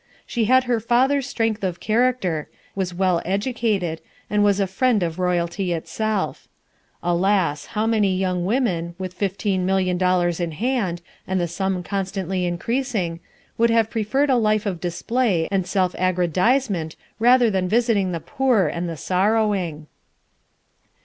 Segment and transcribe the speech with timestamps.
[0.25, 5.19] She had her father's strength of character, was well educated, and was a friend of
[5.19, 6.47] royalty itself.
[7.03, 12.45] Alas, how many young women, with fifteen million dollars in hand, and the sum constantly
[12.47, 13.19] increasing,
[13.59, 18.65] would have preferred a life of display and self aggrandizement rather than visiting the poor
[18.65, 19.85] and the sorrowing!